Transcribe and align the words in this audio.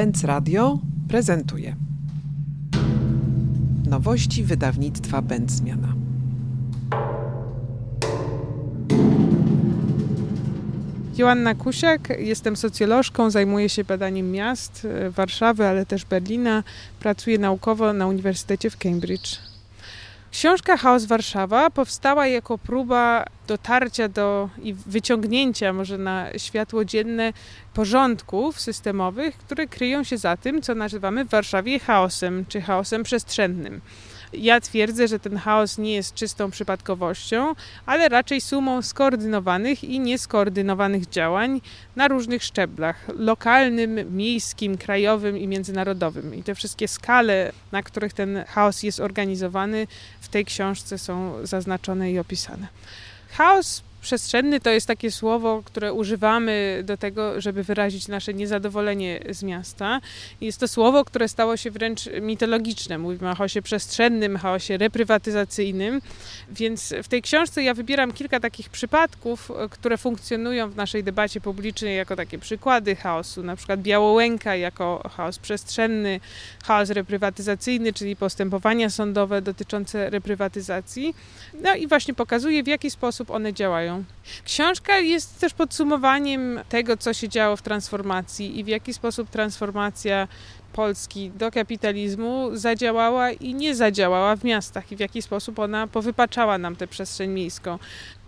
Benz 0.00 0.24
Radio 0.24 0.78
prezentuje 1.08 1.76
nowości 3.90 4.44
wydawnictwa 4.44 5.22
Będzmiana. 5.22 5.94
Joanna 11.16 11.54
Kusiak, 11.54 12.08
jestem 12.18 12.56
socjolożką, 12.56 13.30
zajmuję 13.30 13.68
się 13.68 13.84
badaniem 13.84 14.30
miast 14.30 14.86
e, 14.90 15.10
Warszawy, 15.10 15.66
ale 15.66 15.86
też 15.86 16.04
Berlina. 16.04 16.62
Pracuję 17.00 17.38
naukowo 17.38 17.92
na 17.92 18.06
Uniwersytecie 18.06 18.70
w 18.70 18.76
Cambridge. 18.76 19.49
Książka 20.32 20.76
Chaos 20.76 21.04
Warszawa 21.04 21.70
powstała 21.70 22.26
jako 22.26 22.58
próba 22.58 23.24
dotarcia 23.46 24.08
do 24.08 24.48
i 24.62 24.74
wyciągnięcia 24.74 25.72
może 25.72 25.98
na 25.98 26.38
światło 26.38 26.84
dzienne 26.84 27.32
porządków 27.74 28.60
systemowych, 28.60 29.36
które 29.36 29.66
kryją 29.66 30.04
się 30.04 30.18
za 30.18 30.36
tym, 30.36 30.62
co 30.62 30.74
nazywamy 30.74 31.24
w 31.24 31.28
Warszawie 31.28 31.78
chaosem 31.78 32.44
czy 32.48 32.60
chaosem 32.60 33.02
przestrzennym. 33.02 33.80
Ja 34.32 34.60
twierdzę, 34.60 35.08
że 35.08 35.18
ten 35.18 35.36
chaos 35.36 35.78
nie 35.78 35.94
jest 35.94 36.14
czystą 36.14 36.50
przypadkowością, 36.50 37.54
ale 37.86 38.08
raczej 38.08 38.40
sumą 38.40 38.82
skoordynowanych 38.82 39.84
i 39.84 40.00
nieskoordynowanych 40.00 41.08
działań 41.08 41.60
na 41.96 42.08
różnych 42.08 42.44
szczeblach 42.44 43.06
lokalnym, 43.18 44.16
miejskim, 44.16 44.78
krajowym 44.78 45.38
i 45.38 45.46
międzynarodowym. 45.46 46.34
I 46.34 46.42
te 46.42 46.54
wszystkie 46.54 46.88
skale, 46.88 47.52
na 47.72 47.82
których 47.82 48.12
ten 48.12 48.44
chaos 48.48 48.82
jest 48.82 49.00
organizowany, 49.00 49.86
w 50.20 50.28
tej 50.28 50.44
książce 50.44 50.98
są 50.98 51.46
zaznaczone 51.46 52.12
i 52.12 52.18
opisane. 52.18 52.66
Chaos 53.30 53.82
Przestrzenny 54.00 54.60
to 54.60 54.70
jest 54.70 54.86
takie 54.86 55.10
słowo, 55.10 55.62
które 55.64 55.92
używamy 55.92 56.82
do 56.84 56.96
tego, 56.96 57.40
żeby 57.40 57.62
wyrazić 57.64 58.08
nasze 58.08 58.34
niezadowolenie 58.34 59.20
z 59.30 59.42
miasta. 59.42 60.00
Jest 60.40 60.60
to 60.60 60.68
słowo, 60.68 61.04
które 61.04 61.28
stało 61.28 61.56
się 61.56 61.70
wręcz 61.70 62.00
mitologiczne. 62.20 62.98
Mówimy 62.98 63.30
o 63.30 63.34
chaosie 63.34 63.62
przestrzennym, 63.62 64.36
chaosie 64.36 64.76
reprywatyzacyjnym. 64.76 66.00
Więc 66.50 66.94
w 67.02 67.08
tej 67.08 67.22
książce 67.22 67.62
ja 67.62 67.74
wybieram 67.74 68.12
kilka 68.12 68.40
takich 68.40 68.68
przypadków, 68.68 69.50
które 69.70 69.98
funkcjonują 69.98 70.70
w 70.70 70.76
naszej 70.76 71.04
debacie 71.04 71.40
publicznej 71.40 71.96
jako 71.96 72.16
takie 72.16 72.38
przykłady 72.38 72.96
chaosu. 72.96 73.42
Na 73.42 73.56
przykład 73.56 73.82
Białołęka 73.82 74.56
jako 74.56 75.10
chaos 75.16 75.38
przestrzenny, 75.38 76.20
chaos 76.64 76.90
reprywatyzacyjny, 76.90 77.92
czyli 77.92 78.16
postępowania 78.16 78.90
sądowe 78.90 79.42
dotyczące 79.42 80.10
reprywatyzacji. 80.10 81.14
No 81.62 81.74
i 81.74 81.86
właśnie 81.86 82.14
pokazuję, 82.14 82.62
w 82.62 82.66
jaki 82.66 82.90
sposób 82.90 83.30
one 83.30 83.52
działają. 83.52 83.89
Książka 84.44 84.98
jest 84.98 85.40
też 85.40 85.54
podsumowaniem 85.54 86.60
tego, 86.68 86.96
co 86.96 87.12
się 87.12 87.28
działo 87.28 87.56
w 87.56 87.62
transformacji 87.62 88.58
i 88.58 88.64
w 88.64 88.68
jaki 88.68 88.94
sposób 88.94 89.30
transformacja 89.30 90.28
Polski 90.72 91.30
do 91.30 91.50
kapitalizmu 91.50 92.50
zadziałała 92.52 93.30
i 93.30 93.54
nie 93.54 93.74
zadziałała 93.74 94.36
w 94.36 94.44
miastach 94.44 94.92
i 94.92 94.96
w 94.96 95.00
jaki 95.00 95.22
sposób 95.22 95.58
ona 95.58 95.86
powypaczała 95.86 96.58
nam 96.58 96.76
tę 96.76 96.86
przestrzeń 96.86 97.30
miejską. 97.30 97.78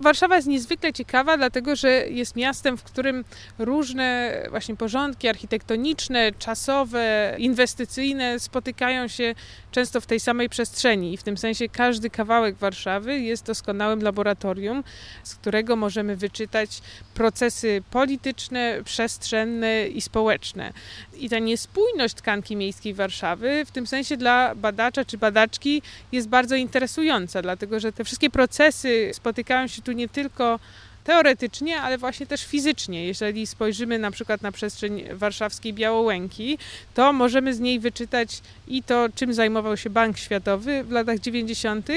Warszawa 0.00 0.36
jest 0.36 0.48
niezwykle 0.48 0.92
ciekawa, 0.92 1.36
dlatego 1.36 1.76
że 1.76 1.90
jest 1.90 2.36
miastem, 2.36 2.76
w 2.76 2.82
którym 2.82 3.24
różne 3.58 4.36
właśnie 4.50 4.76
porządki 4.76 5.28
architektoniczne, 5.28 6.32
czasowe, 6.38 7.34
inwestycyjne 7.38 8.40
spotykają 8.40 9.08
się 9.08 9.34
często 9.70 10.00
w 10.00 10.06
tej 10.06 10.20
samej 10.20 10.48
przestrzeni 10.48 11.12
i 11.12 11.16
w 11.16 11.22
tym 11.22 11.36
sensie 11.36 11.68
każdy 11.68 12.10
kawałek 12.10 12.56
Warszawy 12.56 13.20
jest 13.20 13.46
doskonałym 13.46 14.02
laboratorium, 14.02 14.84
z 15.22 15.34
którego 15.34 15.76
możemy 15.76 16.16
wyczytać 16.16 16.82
procesy 17.14 17.82
polityczne, 17.90 18.78
przestrzenne 18.84 19.86
i 19.86 20.00
społeczne. 20.00 20.72
I 21.18 21.28
ta 21.28 21.38
niespójność 21.38 22.14
tkanki 22.32 22.56
miejskiej 22.56 22.94
Warszawy. 22.94 23.64
W 23.64 23.70
tym 23.70 23.86
sensie 23.86 24.16
dla 24.16 24.54
badacza 24.54 25.04
czy 25.04 25.18
badaczki 25.18 25.82
jest 26.12 26.28
bardzo 26.28 26.56
interesująca, 26.56 27.42
dlatego 27.42 27.80
że 27.80 27.92
te 27.92 28.04
wszystkie 28.04 28.30
procesy 28.30 29.10
spotykają 29.14 29.66
się 29.66 29.82
tu 29.82 29.92
nie 29.92 30.08
tylko 30.08 30.58
teoretycznie, 31.04 31.80
ale 31.80 31.98
właśnie 31.98 32.26
też 32.26 32.46
fizycznie. 32.46 33.06
Jeżeli 33.06 33.46
spojrzymy 33.46 33.98
na 33.98 34.10
przykład 34.10 34.42
na 34.42 34.52
przestrzeń 34.52 35.04
warszawskiej 35.12 35.72
Białołęki, 35.72 36.58
to 36.94 37.12
możemy 37.12 37.54
z 37.54 37.60
niej 37.60 37.80
wyczytać 37.80 38.40
i 38.68 38.82
to, 38.82 39.08
czym 39.14 39.34
zajmował 39.34 39.76
się 39.76 39.90
Bank 39.90 40.18
Światowy 40.18 40.84
w 40.84 40.90
latach 40.90 41.18
90. 41.18 41.88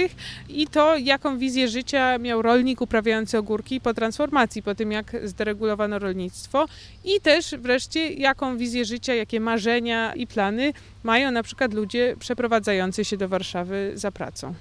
i 0.50 0.68
to, 0.68 0.98
jaką 0.98 1.38
wizję 1.38 1.68
życia 1.68 2.18
miał 2.18 2.42
rolnik 2.42 2.82
uprawiający 2.82 3.38
ogórki 3.38 3.82
po 3.82 3.94
transformacji, 3.94 4.64
po 4.64 4.76
tym 4.76 4.92
jak 4.92 5.16
zderegulowano 5.24 6.00
rolnictwo 6.00 6.66
i 7.04 7.22
też 7.22 7.56
wreszcie, 7.58 8.14
jaką 8.14 8.58
wizję 8.58 8.86
życia, 8.86 9.14
jakie 9.14 9.40
marzenia 9.40 10.14
i 10.14 10.28
plany 10.28 10.74
mają 11.04 11.32
na 11.32 11.44
przykład 11.44 11.74
ludzie 11.74 12.16
przeprowadzający 12.20 13.06
się 13.06 13.18
do 13.18 13.30
Warszawy 13.30 13.92
za 13.96 14.12
pracą. 14.12 14.54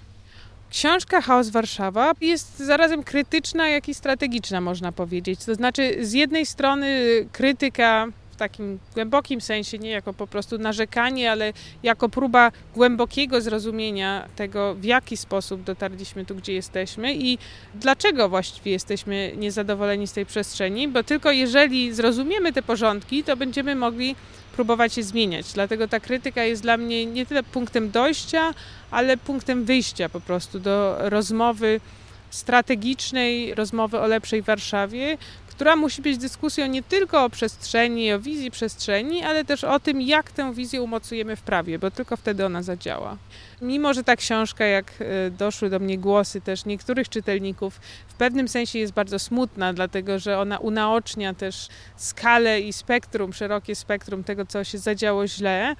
Książka 0.70 1.20
Chaos 1.20 1.48
Warszawa 1.48 2.12
jest 2.20 2.58
zarazem 2.58 3.02
krytyczna, 3.02 3.68
jak 3.68 3.88
i 3.88 3.94
strategiczna, 3.94 4.60
można 4.60 4.92
powiedzieć. 4.92 5.44
To 5.44 5.54
znaczy, 5.54 6.06
z 6.06 6.12
jednej 6.12 6.46
strony 6.46 6.98
krytyka 7.32 8.06
w 8.34 8.36
takim 8.36 8.78
głębokim 8.94 9.40
sensie, 9.40 9.78
nie 9.78 9.90
jako 9.90 10.12
po 10.12 10.26
prostu 10.26 10.58
narzekanie, 10.58 11.30
ale 11.30 11.52
jako 11.82 12.08
próba 12.08 12.52
głębokiego 12.74 13.40
zrozumienia 13.40 14.28
tego, 14.36 14.74
w 14.74 14.84
jaki 14.84 15.16
sposób 15.16 15.62
dotarliśmy 15.62 16.24
tu, 16.24 16.34
gdzie 16.34 16.52
jesteśmy 16.52 17.14
i 17.14 17.38
dlaczego 17.74 18.28
właściwie 18.28 18.72
jesteśmy 18.72 19.32
niezadowoleni 19.36 20.06
z 20.06 20.12
tej 20.12 20.26
przestrzeni, 20.26 20.88
bo 20.88 21.02
tylko 21.02 21.32
jeżeli 21.32 21.94
zrozumiemy 21.94 22.52
te 22.52 22.62
porządki, 22.62 23.24
to 23.24 23.36
będziemy 23.36 23.76
mogli 23.76 24.16
próbować 24.56 24.96
je 24.96 25.02
zmieniać. 25.02 25.52
Dlatego 25.52 25.88
ta 25.88 26.00
krytyka 26.00 26.44
jest 26.44 26.62
dla 26.62 26.76
mnie 26.76 27.06
nie 27.06 27.26
tyle 27.26 27.42
punktem 27.42 27.90
dojścia, 27.90 28.54
ale 28.90 29.16
punktem 29.16 29.64
wyjścia 29.64 30.08
po 30.08 30.20
prostu 30.20 30.60
do 30.60 30.96
rozmowy 30.98 31.80
strategicznej, 32.30 33.54
rozmowy 33.54 34.00
o 34.00 34.06
lepszej 34.06 34.42
Warszawie, 34.42 35.18
która 35.54 35.76
musi 35.76 36.02
być 36.02 36.18
dyskusją 36.18 36.66
nie 36.66 36.82
tylko 36.82 37.24
o 37.24 37.30
przestrzeni, 37.30 38.12
o 38.12 38.20
wizji 38.20 38.50
przestrzeni, 38.50 39.22
ale 39.22 39.44
też 39.44 39.64
o 39.64 39.80
tym, 39.80 40.00
jak 40.00 40.32
tę 40.32 40.54
wizję 40.54 40.82
umocujemy 40.82 41.36
w 41.36 41.42
prawie, 41.42 41.78
bo 41.78 41.90
tylko 41.90 42.16
wtedy 42.16 42.46
ona 42.46 42.62
zadziała. 42.62 43.16
Mimo, 43.62 43.94
że 43.94 44.04
ta 44.04 44.16
książka, 44.16 44.64
jak 44.64 44.92
e, 45.00 45.30
doszły 45.30 45.70
do 45.70 45.78
mnie 45.78 45.98
głosy 45.98 46.40
też 46.40 46.64
niektórych 46.64 47.08
czytelników, 47.08 47.80
w 48.08 48.14
pewnym 48.14 48.48
sensie 48.48 48.78
jest 48.78 48.92
bardzo 48.92 49.18
smutna, 49.18 49.72
dlatego 49.72 50.18
że 50.18 50.38
ona 50.38 50.58
unaocznia 50.58 51.34
też 51.34 51.68
skalę 51.96 52.60
i 52.60 52.72
spektrum, 52.72 53.32
szerokie 53.32 53.74
spektrum 53.74 54.24
tego, 54.24 54.46
co 54.46 54.64
się 54.64 54.78
zadziało 54.78 55.26
źle, 55.26 55.76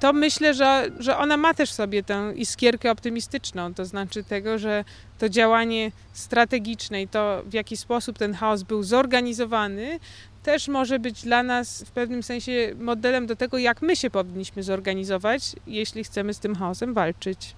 to 0.00 0.12
myślę, 0.12 0.54
że, 0.54 0.90
że 0.98 1.16
ona 1.16 1.36
ma 1.36 1.54
też 1.54 1.72
sobie 1.72 2.02
tę 2.02 2.32
iskierkę 2.36 2.90
optymistyczną, 2.90 3.74
to 3.74 3.84
znaczy 3.84 4.24
tego, 4.24 4.58
że 4.58 4.84
to 5.18 5.28
działanie 5.28 5.92
strategiczne 6.12 7.02
i 7.02 7.08
to, 7.08 7.42
w 7.46 7.52
jaki 7.52 7.76
sposób 7.76 8.18
ten 8.18 8.34
chaos 8.34 8.62
był 8.62 8.82
zorganizowany, 8.82 10.00
też 10.42 10.68
może 10.68 10.98
być 10.98 11.22
dla 11.22 11.42
nas 11.42 11.82
w 11.82 11.90
pewnym 11.90 12.22
sensie 12.22 12.74
modelem 12.78 13.26
do 13.26 13.36
tego, 13.36 13.58
jak 13.58 13.82
my 13.82 13.96
się 13.96 14.10
powinniśmy 14.10 14.62
zorganizować, 14.62 15.56
jeśli 15.66 16.04
chcemy 16.04 16.34
z 16.34 16.38
tym 16.38 16.54
chaosem 16.54 16.94
walczyć. 16.94 17.54